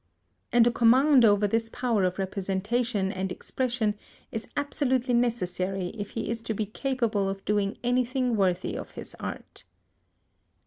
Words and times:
And 0.51 0.65
a 0.65 0.71
command 0.71 1.23
over 1.23 1.47
this 1.47 1.69
power 1.69 2.03
of 2.05 2.17
representation 2.17 3.11
and 3.11 3.31
expression 3.31 3.93
is 4.31 4.47
absolutely 4.57 5.13
necessary 5.13 5.89
if 5.89 6.09
he 6.17 6.27
is 6.31 6.41
to 6.41 6.55
be 6.55 6.65
capable 6.65 7.29
of 7.29 7.45
doing 7.45 7.77
anything 7.83 8.35
worthy 8.35 8.75
of 8.75 8.89
his 8.97 9.15
art. 9.19 9.63